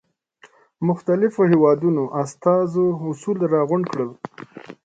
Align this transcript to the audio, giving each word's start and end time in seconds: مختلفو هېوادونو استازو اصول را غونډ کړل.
مختلفو 0.87 1.41
هېوادونو 1.51 2.03
استازو 2.23 2.85
اصول 3.11 3.37
را 3.51 3.61
غونډ 3.69 3.85
کړل. 3.91 4.09